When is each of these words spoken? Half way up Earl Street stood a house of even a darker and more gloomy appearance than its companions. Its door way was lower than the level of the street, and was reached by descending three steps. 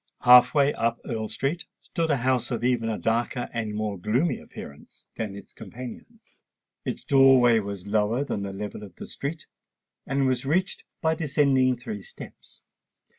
Half 0.21 0.55
way 0.55 0.73
up 0.73 0.99
Earl 1.05 1.27
Street 1.27 1.67
stood 1.79 2.09
a 2.09 2.17
house 2.17 2.49
of 2.49 2.63
even 2.63 2.89
a 2.89 2.97
darker 2.97 3.51
and 3.53 3.75
more 3.75 3.99
gloomy 3.99 4.39
appearance 4.39 5.05
than 5.15 5.35
its 5.35 5.53
companions. 5.53 6.19
Its 6.83 7.03
door 7.03 7.39
way 7.39 7.59
was 7.59 7.85
lower 7.85 8.23
than 8.23 8.41
the 8.41 8.51
level 8.51 8.81
of 8.81 8.95
the 8.95 9.05
street, 9.05 9.45
and 10.07 10.25
was 10.25 10.43
reached 10.43 10.85
by 11.03 11.13
descending 11.13 11.77
three 11.77 12.01
steps. 12.01 12.61